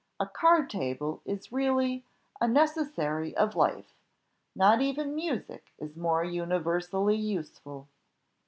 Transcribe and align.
A 0.19 0.25
card 0.25 0.67
table 0.71 1.21
is 1.25 1.51
really 1.51 2.03
a 2.41 2.47
necessary 2.47 3.37
of 3.37 3.55
life 3.55 3.93
not 4.55 4.81
even 4.81 5.13
music 5.13 5.73
is 5.77 5.95
more 5.95 6.23
universally 6.23 7.15
useful." 7.15 7.87